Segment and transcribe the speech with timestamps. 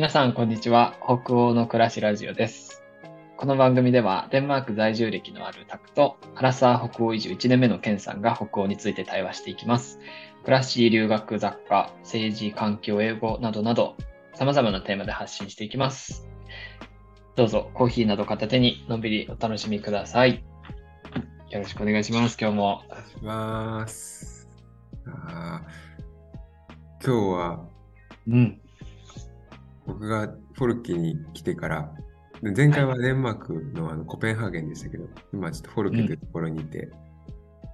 [0.00, 0.96] 皆さん、こんにちは。
[1.04, 2.82] 北欧の暮らしラジオです。
[3.36, 10.00] この番組では、デンマーク在住歴のあるタクと、アラサー北欧移住1年目のケンさんが北欧について対話していきます。
[10.42, 13.94] 暮らし、留学、雑貨、政治、環境、英語などなど、
[14.32, 16.26] 様々なテーマで発信していきます。
[17.36, 20.42] どうぞ、コーヒーなど片手にのんびりお楽しみください。
[21.50, 22.38] よろしくお願いします。
[22.40, 22.84] 今日も。
[22.86, 24.48] お願いします。
[27.04, 27.66] 今日は
[28.26, 28.59] うん。
[30.00, 31.92] 僕がフォルケに来てから、
[32.42, 35.04] で前回はデンマークのあのコペンハーゲンでしたけど、
[35.34, 36.88] 今ちょっとフォルケというところにいて、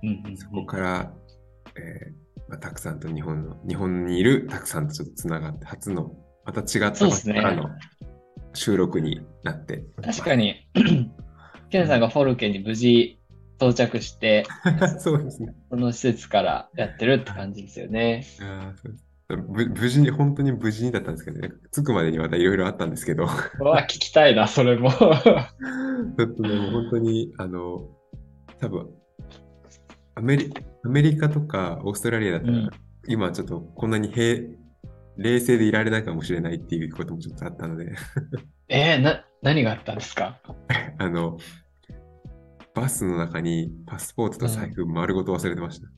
[0.03, 0.23] うん。
[0.27, 1.13] うんそこから、
[1.77, 7.37] えーまあ、たくさんと日本の、日本にいるたくさんとちょっとつながって、初の、また違った場そうですね。
[7.37, 7.71] 所からの
[8.55, 10.69] 収録になって、確かに、
[11.71, 13.21] ケンさんがフォルケに無事
[13.59, 14.47] 到着して、
[14.99, 15.55] そうですね。
[15.71, 18.25] その施設からやってるって感じですよね。
[18.41, 23.25] あーそうですぶ無事に、本当に無事にだったんですけどね、着くまでにまたいろいろあったんですけど、
[23.61, 24.91] うわ、聞きたいな、それも。
[24.95, 27.89] ちょっとね、もう本当に、あの、
[28.61, 28.89] 多分
[30.15, 30.53] アメリ
[30.85, 32.71] アメリカとかオーストラリアだったら、うん
[33.09, 34.41] 今ちょっとこんなに平
[35.17, 37.93] 冷静でいられないかもしれないっていうこともちょっとあったので、
[38.69, 40.41] えー、な、何があったんですか？
[40.99, 41.39] あの、
[42.75, 45.89] バスの中にパスポートと財布丸ごと忘れてました。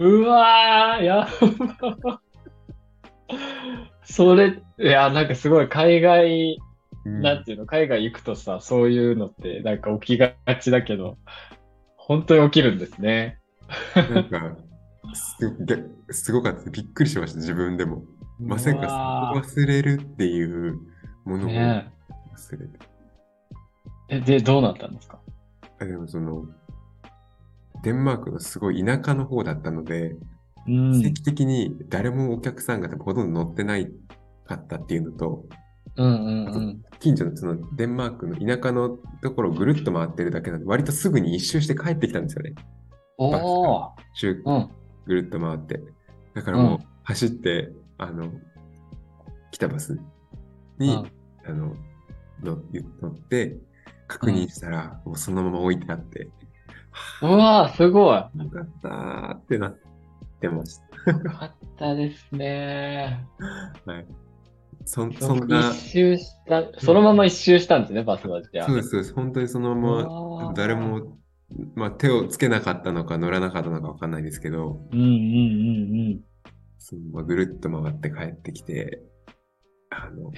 [0.00, 1.26] うわー、や
[2.02, 2.20] ば。
[4.04, 6.58] それ、いや、なんかすごい海外、
[7.06, 11.18] うんなんていうの、海外行くとさ、そういうのってなんか起きがちだけど、
[11.96, 13.40] 本当に起きるんですね。
[13.94, 14.56] なんか
[16.10, 16.70] すごかった。
[16.70, 18.04] びっくりしました、自分でも。
[18.40, 20.80] まさうかわ忘れるっていう
[21.24, 21.82] ものを忘
[22.52, 22.78] れて。
[24.08, 25.18] え、で、どうなったんですか？
[25.80, 26.46] あでもその、
[27.82, 30.33] デンマークのすごい田舎の方だったので、うん。
[30.66, 33.90] 奇跡的に誰もお客さんがほとんど乗ってない
[34.46, 35.44] かったっていうのと、
[35.96, 36.82] うんうんうん。
[37.00, 42.54] 近所のそのデンマークの田舎のところをぐるっと回ってるだけなんで、割とすぐに一周して帰ってきたんですよね。
[43.18, 43.90] おー。
[44.14, 44.70] 周うん。
[45.06, 45.80] ぐるっと回って。
[46.34, 48.32] だからもう走って、あの、
[49.50, 49.98] 来たバス
[50.78, 51.12] に、うん
[51.46, 51.76] あの、
[52.42, 52.58] の
[53.02, 53.56] 乗って、
[54.08, 56.28] 確認したら、もうそのまま置いてあって、
[57.22, 58.16] うわー、すごい。
[58.16, 59.78] よかったーってなっ
[60.44, 61.10] てました。
[61.10, 63.26] よかったですね。
[63.86, 64.06] はい。
[64.86, 68.66] そんそんな、一周した、そのまま一周したんですね、バスはじゃあ。
[68.66, 69.14] そうです、そうです。
[69.14, 71.18] 本当にそのまうま、誰も、
[71.74, 75.10] まあ、手をつけなかったのか乗らなかったのかわかんないですけど、うんうんう
[76.16, 76.20] ん
[76.78, 79.02] そのままぐるっと回って帰ってきて、
[79.88, 80.32] あの、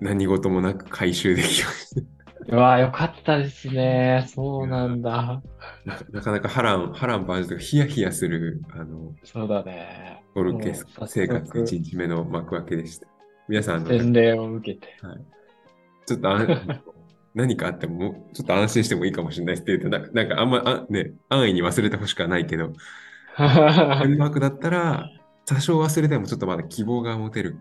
[0.00, 2.19] 何事もなく回収できましうん。
[2.50, 4.26] うわー、よかったですね。
[4.28, 5.40] そうなんだ。
[5.86, 5.90] た。
[5.90, 10.24] なかなかなか波乱、波乱万丈とかヒヤヒヤする、あの、そうだね。
[10.34, 13.06] オルケスもう早速生活1日目の幕開けでした。
[13.48, 14.88] 皆さん、あの洗礼を受けて。
[16.06, 16.80] ちょっとあん
[17.34, 22.72] 何かあってもちょっと安心してもいいかもしれないって言うと、ななんかあんま、あね、安易に忘れてほしくはないけど、
[23.38, 23.44] デ
[24.08, 25.08] ンマークだったら、
[25.46, 27.58] 多少忘れてもちょっとまだ希望が持てる。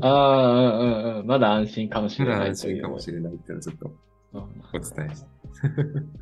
[0.00, 1.26] ああ、うんうんうん。
[1.26, 5.26] まだ安心かもしまれだないという安心かもしれないっていうのをちょっとお伝えして。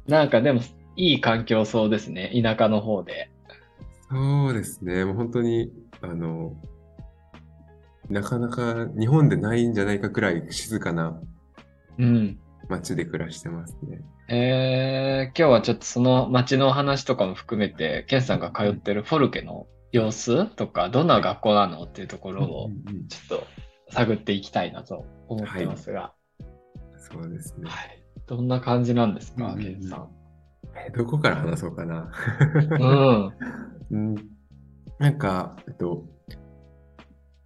[0.07, 0.61] なんかでも、
[0.97, 2.33] いい環境そうですね。
[2.41, 3.31] 田舎の方で。
[4.11, 6.55] そうですね、もう本当に、あの、
[8.09, 11.21] なかなか日本でないんじゃないかくらい静かな
[11.99, 12.39] うん。
[12.69, 14.03] 街で暮らしてますね。
[14.29, 23.47] えー、今日はちょっとその街の話とかも含めて、ケンさんが通ってるフォルケの様子とか、どんな学校なのっていうところをうんうんちょっと
[23.91, 26.13] 探っていきたいなと思ってますが、
[27.13, 27.69] そうですね。
[27.69, 28.03] はい。
[28.27, 30.09] どんな感じなんですか、うんうんうんケンさん。
[30.87, 32.11] えどこから話そうかな。
[32.81, 33.33] うん。
[33.91, 34.15] うん、
[34.99, 36.07] なんか、えっと、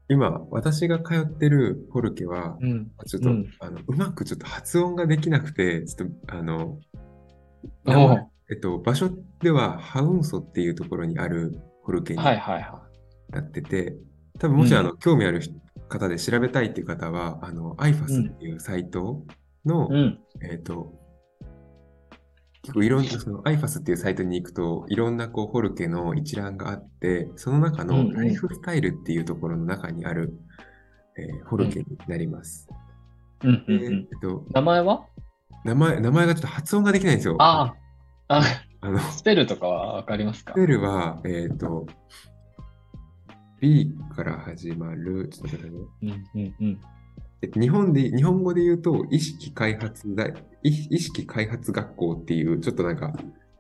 [0.09, 2.91] 今、私が通ってるフォルケは、うん。
[3.07, 6.79] ちょっと、うんあのうまくちょっと発音ができなくて、ちょっと、あの、
[8.51, 9.11] えっと、場所
[9.41, 12.83] ではハウンソっていうところにあるフォルケにはいはいは
[13.31, 13.99] なってて、
[14.39, 15.43] 多分もし、うんあの興味ある
[15.89, 19.25] 方で調べたいっていう方は、あの、IFAS っていうサイト
[19.65, 19.95] の、い。
[19.95, 20.19] うん。
[20.43, 20.95] えっと、
[22.63, 30.39] 結構いろんな、その IFAS っていうサイトに行くと、いろんなこうフォルケの一覧があって、その中うんうんのライフスタイルっていうところの中にある、
[31.17, 32.69] えーフォルケになります。
[33.43, 33.65] うん。
[33.69, 35.07] えっと、名前は？
[35.65, 37.37] 名前、名前がちょっと発音ができないんですよ。
[37.39, 37.75] あ
[38.29, 38.43] あ、あ、
[38.81, 40.53] あの、スペルとかはわかりますか？
[40.53, 41.87] スペルは、えっ、と、
[43.61, 46.25] B から始まる、ちょっと待ってくださいね。
[46.35, 46.81] うんうんうん。
[47.41, 53.13] えっと日本で、日本語で言うと、意識開発大、意意識開発学校っていう、ちょっとなんか、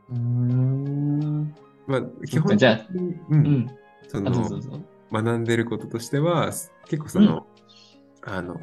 [0.09, 1.55] うーん。
[1.87, 3.67] まあ、基本じゃあ的に、う、うんん。
[4.07, 4.83] その。
[5.11, 6.51] 学んでることとしては、
[6.87, 7.47] 結構その、
[8.21, 8.61] あの、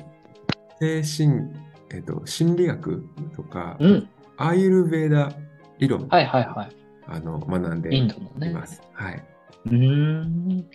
[0.79, 1.51] 精神、
[1.93, 3.05] えっと、心理学
[3.35, 4.09] とか、うん。
[4.37, 5.33] アーユルベーダ
[5.79, 6.77] 理論、はいはいはい。
[7.09, 8.09] あの学んでい。
[8.53, 8.83] ます。
[8.93, 9.23] はい。
[9.67, 10.69] うーん。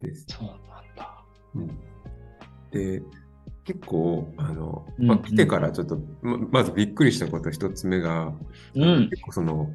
[0.00, 0.26] です。
[0.28, 0.58] そうなん
[0.96, 1.24] だ。
[1.54, 1.70] うん
[2.70, 3.02] で、
[3.64, 8.32] 結構、あの、うんまあ、来てからちょっと、ままずびっくりしたこと一つ目が、
[8.74, 9.10] うん。
[9.10, 9.70] 結構その、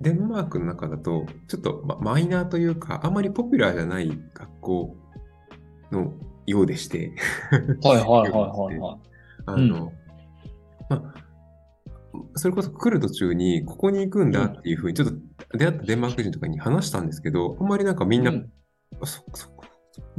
[0.00, 4.96] デンマークの中だと、ちょっと、ま、マイナーというか、あまりポピュラーじゃない学校
[5.90, 6.12] の
[6.46, 7.12] ようでして、
[7.82, 8.98] はいはいはいはいはい。
[9.46, 9.92] あの、
[10.88, 11.14] まあ、
[12.34, 15.16] それこそ来る途中に、ここに行くんだっていうふうに、ちょっと
[15.56, 18.52] 出会ったデンマーク人とかに話したんですけど、あんまりなんかみんな、うん
[19.00, 19.48] あそそ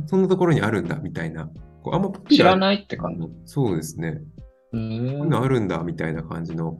[0.07, 1.49] そんなところにあるんだみたいな、
[1.83, 3.27] こうあんま知らないって感じ。
[3.45, 4.21] そうですね。
[4.71, 5.25] うこういう。
[5.25, 6.77] のあるんだみたいな感じの、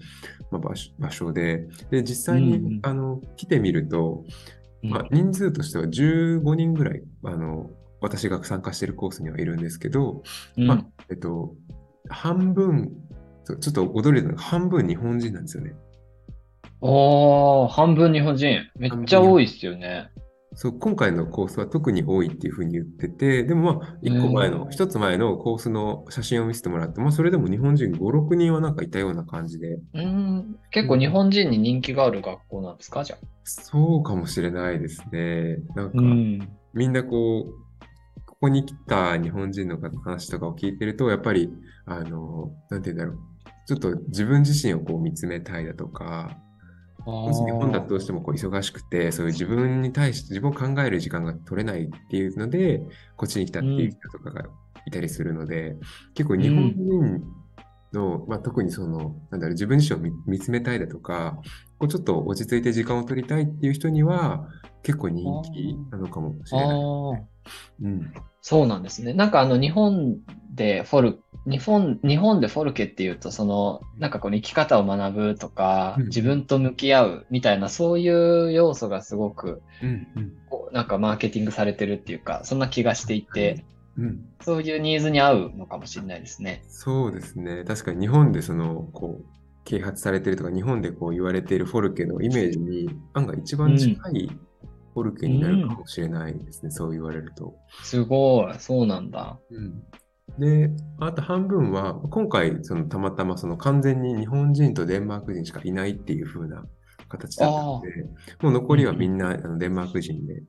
[0.51, 4.25] まあ、場所場所で、で、実際に、うんうんあの来てみると、
[4.83, 7.69] うんまあ、人数としては15人ぐらい、あの、
[8.01, 10.23] 私が参加しているコースにはいるんですけど、
[10.57, 11.55] うんまあ、えっと、
[12.09, 12.91] 半分、
[13.57, 15.73] ちょっと驚いたのが半分日本人なんですよね。
[16.81, 18.59] おー、半分日本人。
[18.77, 20.09] めっちゃ多いっすよね。
[20.55, 30.57] そう、今回のコースは特に多いっていうふうに言ってて、でもまあ、一個前の、うん一つ前のコースの写真を見せてもらって、まあ、それでも日本人5、6人はなんかいたような感じで、うーん。
[30.71, 33.03] 結構日本人に人気がある学校なんですか？
[33.03, 33.25] じゃあ。
[33.43, 35.57] そうかもしれないですね。
[35.75, 36.49] なんか、ん。
[36.73, 41.51] みんなこう、ここに来た日本人の方の話とかを聞いてると、やっぱり、
[41.85, 43.19] あの、なんて言うんだろう。
[43.69, 46.39] ちょっと自分自身をこう見つめたいだとか、
[47.05, 52.81] もし日本だとどうしてもこう忙しくて、そういう自分に対して自分を考える時間が取れないっていうので、
[53.15, 54.45] こっちに来たっていう人とかが
[54.87, 55.75] いたりするので、
[56.15, 57.23] 結構日本人
[57.93, 61.39] の、まあ、特にその、なんだろう、自分自身を見見つめたいだとか、
[61.77, 64.47] こうちょっと落ち着いて時間を取りたいっていう人には、
[64.83, 66.67] 結構人気なのかもしれない。
[66.67, 67.21] あー
[67.81, 68.13] うん。
[68.41, 69.13] そうなんですね。
[69.13, 70.17] なんかあの日本
[70.55, 80.07] でフォル、日本、日本でフォルケっていうと、その、なんかこの生き方を学ぶとか、うん自分と向き合うみたいな、そういう要素がすごく、うん。
[80.15, 80.33] うん。
[80.71, 83.78] なんかマーケティングされてるっていうか、そんな気がしていて、うん。
[84.41, 86.63] そういうニーズに合うのかもしれないですね。
[86.67, 87.63] そうですね。
[87.65, 89.25] 確かに日本でその、こう、
[89.65, 94.31] 啓発されてるとか、日本でこう言われているフォルケのイメージに、案外一番近い
[94.93, 96.71] フォルケになるかもしれないですね。
[96.71, 97.55] そう言われると。
[97.83, 99.39] すごい、そうなんだ。
[99.51, 99.83] うん。
[100.39, 106.63] で、あと半分は、今回、そのたまたまその完全に日本人とデンマーク人しかいないっていう風な
[107.07, 107.89] 形だったので、
[108.41, 110.43] もう残りはみんなあのデンマーク人で。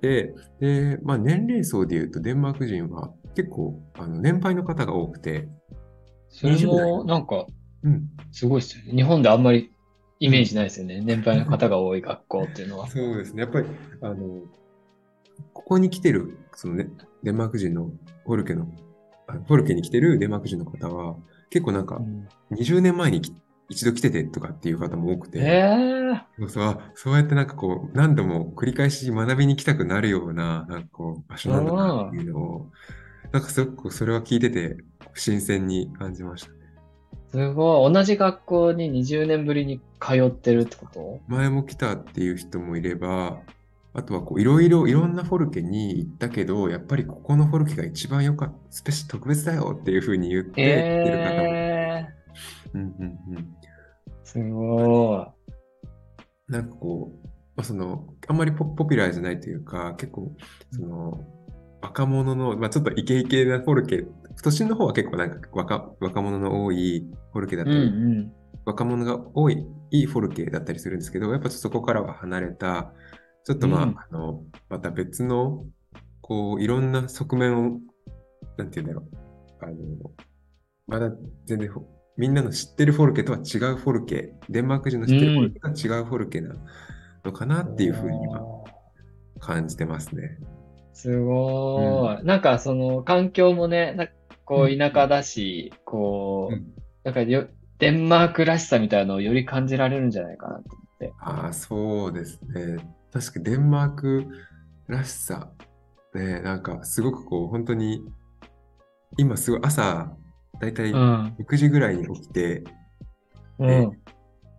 [0.00, 5.48] で、で、まあ年齢層で言うとデンマーク人は結構あの年配の方が多くて、
[6.28, 7.46] それ20代も、なんか、
[7.82, 8.92] うん、すごいですよね。
[8.92, 9.72] 日本であんまり
[10.20, 11.00] イメージないですよね。
[11.00, 12.86] 年配の方が多い学校っていうのは。
[12.90, 13.42] そうですね。
[13.42, 13.66] やっぱり、
[14.02, 14.42] あの、
[15.52, 16.88] ここに来てる、そのね、
[17.22, 17.90] デンマーク人の
[18.24, 18.68] フォルケの、
[19.26, 21.16] あフォルケに来てるデンマーク人の方は、
[21.50, 23.32] 結構なんかう、ん20年前にき
[23.70, 32.66] 一度来ててとかっていう方も多くて、ええそうそうあそうやってなんかこう、何度も繰り返し学びに来たくなるような、なんかこう、場所なんだなっていうのを、
[33.30, 34.78] なんかすごくそれは聞いてて、
[35.14, 36.58] 新鮮に感じましたね。
[37.30, 37.92] すごい。
[37.92, 41.20] 同じ学校に20年ぶりに通ってるってこと？
[41.28, 43.38] 前も来たっていう人もいれば、
[43.92, 50.62] あとはこういろいろいろんなフォルケに行ったけど、やっぱりここのフォルケが一番良かった、スペシ特別だよっていうふうに言って来て
[51.10, 51.42] る方も。
[51.42, 52.18] ええ
[52.74, 53.56] うんうんうん。
[54.28, 55.26] すご
[56.48, 60.36] なんかこう、まあ、その、あんまりポポピュラーじゃないというか、結構、
[60.70, 61.18] その、
[61.80, 64.04] 若者の、まあ、ちょっとイケイケなフォルケ、
[64.42, 67.70] 都心の方は結構なんか若若者の多いフォルケだっい。
[67.70, 68.32] うんたり、うん。
[68.66, 72.92] 若者が多い、いいフォルケだったりするんですけど、やっぱそこからは離れた、
[73.44, 75.64] ちょっとまあ、うんあの、また別の、
[76.20, 77.80] こう、いろんな側面を、
[78.58, 79.64] なんて言うんだろう。
[79.64, 79.74] あの、
[80.86, 81.16] まだ
[81.46, 86.54] 全然ほ、みんなの知ってるフォルケとは違うフォルケ、デンマーク人の知ってるフォルケとは違うフォルケな
[87.24, 88.42] のかなっていうふうに今
[89.38, 90.38] 感じてますね。
[90.92, 92.24] すごい。
[92.24, 94.12] なんかその環境もね、なんか
[94.44, 97.48] こう田舎だし、こう、うんなんかよ、
[97.78, 101.12] デンマークらしさみたいなのをより感じられるんじゃないかなと思って。
[101.20, 102.76] ああ、そうですね。
[103.12, 104.26] 確かデンマーク
[104.88, 105.50] らしさ。
[106.14, 108.02] ね、なんかすごくこう、本当に、
[109.16, 110.12] 今すごい朝、
[110.60, 111.36] だいたいうん。
[111.38, 112.64] 6時ぐらいに起きて、
[113.58, 113.90] うん。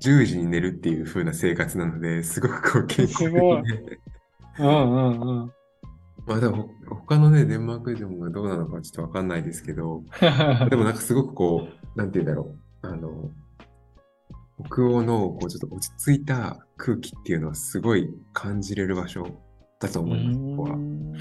[0.01, 3.29] 10時に寝るっていう風な生活なので、すごくこう健康で。
[4.59, 5.53] うんうんうん。
[6.25, 10.03] まあでも、ほ他のね、デンマーク人がどうなのかちょっとわかんないですけど、
[10.69, 12.87] でもなんかすごくこう、なんて言うんだろう。
[12.87, 13.31] あの、
[14.65, 19.27] 北欧のこうちょっと落ち着いた空気っていうのはすごい感じれる場所
[19.79, 20.75] だと思います、ここは。
[20.75, 21.13] うん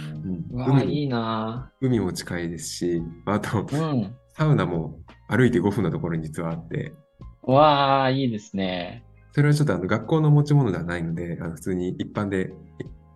[0.50, 4.14] 海もいいな海も近いですし、あと、うん。
[4.38, 6.92] サウナも歩いて5分のところに実はあって、
[7.42, 9.04] わあ、いいですね。
[9.32, 12.52] それはちょっとあの学校の持ち物ではないので、あの普通に一般で、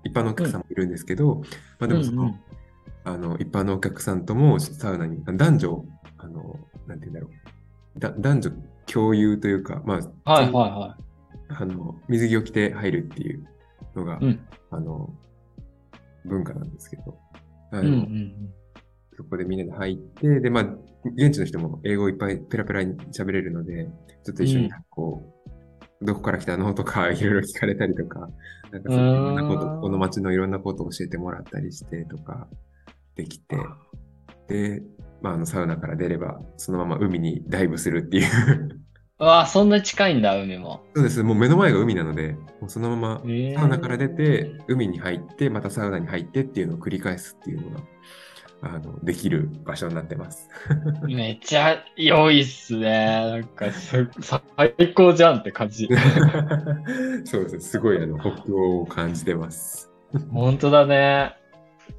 [0.04, 1.42] い一般のお客さんもいるんですけど、
[1.78, 2.40] まあでもその、うんうん
[3.04, 5.84] あの、一般のお客さんともサウナに、男女、
[6.18, 7.28] あの、なんて言うんだろ
[7.96, 8.00] う。
[8.00, 8.50] だ男女
[8.86, 10.96] 共有というか、まあ、はいはいは
[11.50, 13.44] あの、水着を着て入るっていう
[13.94, 14.24] のが、い。
[14.24, 14.40] うん。
[14.70, 15.12] あの、
[16.24, 17.18] 文化なんですけど、
[17.70, 18.54] あのうんうん
[19.16, 20.64] そこでみんなで入って、で、まあ、
[21.16, 23.88] 現地の人も英語をいっぱいペラペラに喋れるので、
[24.24, 25.22] ちょっと一緒にうんこ
[26.00, 26.74] う、どこから来たの？
[26.74, 28.28] とか、 いろいろ聞かれたりとか、
[28.70, 32.48] なんかそういろんなこと、この街のいろんなことを教えてもらったりしてとか、
[33.14, 33.56] できて、
[34.48, 34.82] で、
[35.20, 38.82] まあ、あの、サウナから出れば、そのまま海にダイブするっていう。
[39.20, 40.80] うわあ、そんな近いんだ、海も。
[40.96, 41.22] そうです。
[41.22, 47.84] もう目の前が海なので、もうそのままえーサウナから出て、海に入って、またサウナに入ってっていうのを繰り返すっていうのが、
[48.64, 50.48] あの、できる場所になってます。
[51.04, 53.30] めっちゃ良いっすね。
[53.30, 55.88] なんかす、最高じゃんって感じ。
[57.24, 57.60] そうですね。
[57.60, 59.90] すごい、あの、北欧を感じてます。
[60.30, 61.34] 本当だね。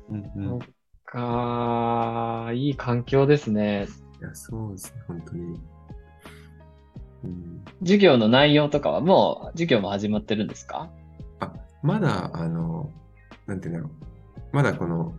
[0.09, 0.59] うんうん。
[0.59, 0.69] そっ
[1.05, 3.87] かー、いい環境ですね。
[4.21, 5.01] いや、そうですね。
[5.07, 5.59] 本当に。
[7.25, 7.65] うん。
[7.81, 10.89] 授業の内容とかはもう、授業も始まってるんですか？
[11.41, 12.89] あ、まだ、あの、
[13.47, 13.91] なんていうんだろう。
[14.53, 15.13] まだこの、こ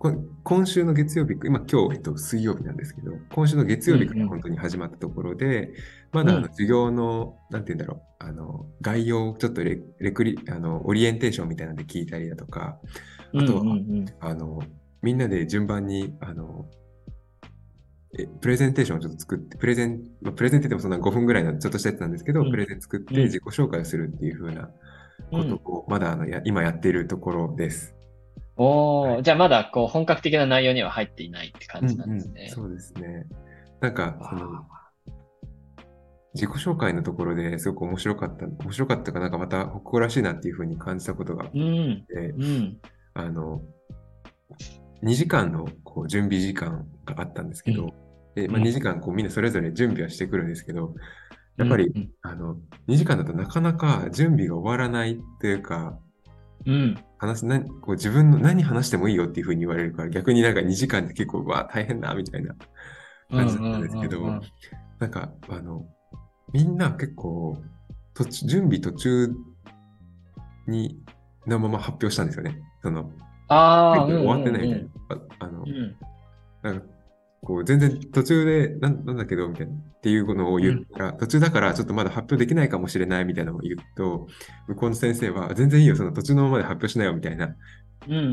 [0.00, 4.26] 今週の月曜日、今今日、えっと、水曜日なんですけど、今週の月曜日かうんうん。
[4.26, 5.72] ら本当に始まったところで、
[6.12, 6.42] まだあうん。
[6.42, 12.78] の授業の、なんていうんだろう、あの、概要をちょっとレレクリ、あの、オリエンテーションみたいなので聞いたりだとか、
[13.34, 14.62] あとはうんうんあの、
[15.02, 16.66] みんなで順番に、あの、
[18.18, 22.50] えプレゼンテーションをちょっと作って、プレゼン、まあ、プレゼンって言ってもそんな5分ぐらいのちょっとしたやつなんですけど、うん。
[22.50, 23.06] プレゼン作っうん。
[23.06, 24.70] て自己紹介をするっていう風な
[25.32, 25.40] うん。
[25.40, 25.50] うん。
[25.58, 27.97] ことを、まだあのや今やっているところです。
[28.58, 32.50] おー、じゃあまだこう本格的な内容には入っていないって感じなんですうんうんね。
[32.52, 33.26] そうですね。
[33.80, 34.64] なんか、そのわ、
[36.34, 42.78] 自己紹介のところですごく面白かった、面白かったかなんかまた北欧らしいなっていう風に感じたことがあっーうん、て、うん、
[43.14, 43.62] あの、
[45.02, 47.90] 2時間のこう準備時間があったんですけど、うん。
[48.34, 48.66] でまあ、うん。
[48.66, 50.94] 2時間こうみんなそれぞれ準備はしてくるんですけど、
[51.56, 52.10] やっぱり、うん。
[52.22, 52.56] あの、
[52.88, 55.98] 2時間だとなかなか準備が終わらないっていうか、
[56.66, 62.54] うん、話なこう自分の何話してもいいよっていう風に言われるから、逆になんか2時間で結構、うわ、大変だ、みたいな
[63.30, 64.42] うん、感じだったんですけど、うんうんうん
[64.98, 65.86] なんか、あの、
[66.52, 67.56] みんな結構、
[68.14, 69.32] 途中準備途中
[70.66, 71.00] に、
[71.46, 72.60] のまま発表したんですよね。
[72.82, 73.12] その、
[73.46, 74.90] ああ、終わってないみたいうんな。
[75.38, 75.96] ああのうん、うん
[76.62, 76.86] なんか、
[77.48, 84.26] こう、全然途中で、なんなんだけど、みたいな、っていうのを言ったら、途中だからちょっとまだ発表できないかもしれないみたいなのを言うと、
[84.66, 87.56] 向こうの先生は、全然いいよ、その途中のままで発表しないよ、みたいな。
[88.06, 88.26] うん、うん、う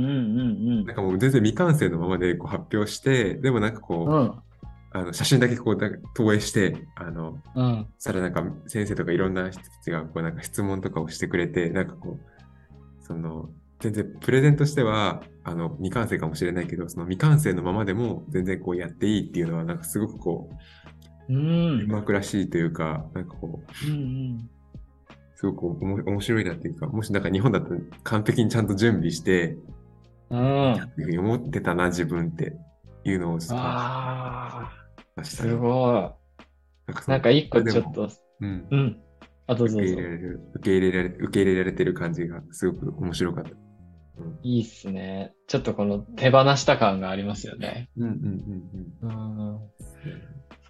[0.81, 4.33] んなんかもう全然未完成のままでこう発表して、でもなんかこう、うん、
[4.91, 20.49] あの写真だけこうだ投影して、あの、うん、そしたらなんか先生とかいろんな人たちがこうなんか質問とかをしてくれて、なんかこう、その、全然プレゼンとしては、あの、未完成かもしれないけど、その未完成のままでも全然こうやっていいっていうのは、なんかすごくこ
[21.29, 24.49] う、うん、デンマークらしいというか、なんかこう、うん、
[25.35, 29.57] すごくおも面白いなっていうか、もしなんか日本だと完璧にちゃんと準備して、
[30.29, 30.73] うん。
[30.73, 32.55] っていうふうに思ってたな、自分って
[33.03, 34.71] いうのをちょっと感あ
[35.17, 36.11] あ、すごい。
[37.07, 38.09] なんか一個ちょっと、
[38.41, 38.67] うん。
[38.71, 38.99] うん。
[39.47, 40.03] あ、どうぞどうぞ受け入れ。
[40.03, 43.64] られる、受け入れられ、受け入れられてる感じがすごく面白かった。
[44.17, 45.33] うん、いいっすね。
[45.47, 47.89] ちょっとこの手放した感がありますよね。
[47.97, 48.13] うん、うん、
[49.01, 49.59] うん、うん。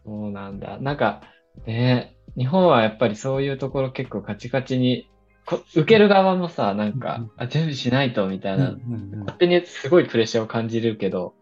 [0.04, 0.80] そうなんだ。
[0.80, 1.22] なんか、
[1.66, 5.10] ね、日本はやっぱりそういうところ結構カチカチに、
[5.46, 11.36] こ受ける側もさ、なんか、うんあ、準備しないとみたいな、うんうん勝手にすごいプレッシャーを感じるけど、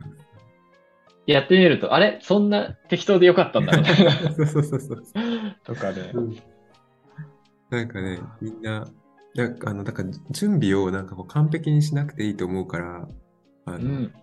[1.26, 2.20] やってみると、あれ？
[2.22, 4.12] そんな適当でよかったんだみたいな。
[4.36, 5.04] そうそうそうそう。
[5.64, 6.14] とかで。
[7.70, 8.86] なんかね、みんな、
[9.36, 13.08] なんかあの、だから準備をなんかこう完璧にしなくていいと思うから、
[13.66, 14.14] あの、うん。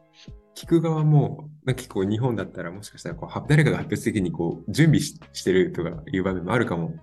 [0.57, 6.95] 聞く側も、なんか結構日本だったらもしかしたらこうは誰かが発表する時にこう準備ししてるとかいう場面もあるかも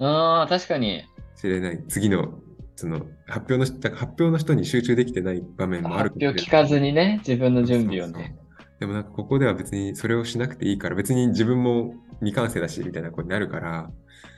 [0.00, 1.04] ああ、確かに。
[1.36, 1.84] しれない。
[1.88, 2.40] 次の、
[2.76, 8.36] その発表の発表の人に集中できてない場面もある発表聞かずにね、自分の準備をね。
[8.80, 13.90] でもなんかここでは別にそれをしなくていいから、別に自分も未完成だしみたいなことになるから、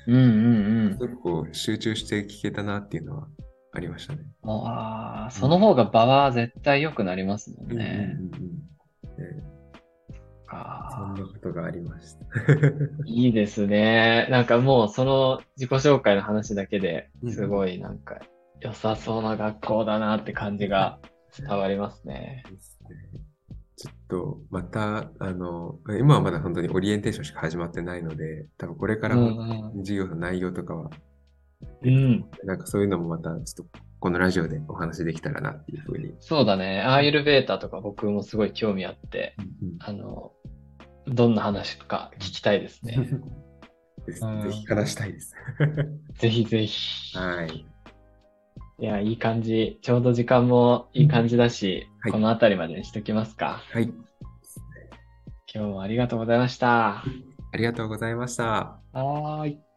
[0.07, 3.29] うんうんすごくこう集中して聞けたなっていうのは
[3.73, 4.21] ありましたね。
[4.43, 4.51] うん。
[4.51, 8.17] ああ、その方が場は絶対良くなりますもんね。
[8.19, 8.61] うんうんうんうん
[9.21, 9.51] ね
[10.91, 12.25] そんなことがありました。
[13.07, 14.27] いいですね。
[14.31, 18.19] なんかもうその自己紹介の話だけでうんすごいなんか
[18.61, 20.99] 良さそうな学校だなって感じが
[21.39, 22.43] 伝わりますね。
[22.51, 23.30] ですね
[23.81, 30.91] ちょっとまた、あの、今はまだ本当にオリエンテーションしか始まってないので、多分これからうんも授業の内容とかは、
[31.83, 32.27] うん。
[32.45, 36.15] なんかそういうのもまたちょっとこのラジオでお話できたらなっていうふうに。
[36.21, 36.83] そうだね。
[36.83, 39.35] アーユルベータとか僕もすごい興味あって、
[39.79, 40.33] あの、
[41.07, 42.99] どんな話か聞きたいですね。
[44.09, 45.35] ぜひ話したいです。
[46.19, 47.17] ぜひぜひ。
[47.17, 47.65] はい。
[48.81, 49.79] いや、いい感じ。
[49.83, 53.63] ちょうど時間もいい感じだし、はいこの辺りまでにしときますか。
[53.73, 53.93] はい。
[55.53, 57.03] 今日もありがとうございました。
[57.53, 58.81] ありがとうございました。
[58.93, 59.70] はーい。